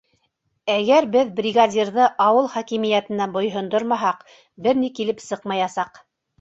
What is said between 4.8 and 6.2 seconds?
ни килеп сыҡмаясаҡ.